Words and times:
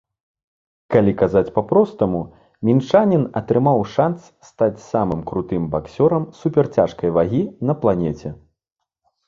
Калі 0.93 1.11
казаць 1.19 1.51
па-простаму, 1.57 2.21
мінчанін 2.69 3.27
атрымаў 3.43 3.85
шанц 3.97 4.17
стаць 4.49 4.83
самым 4.89 5.21
крутым 5.35 5.71
баксёрам 5.77 6.29
суперцяжкай 6.41 7.09
вагі 7.21 7.43
на 7.69 7.73
планеце. 7.85 8.29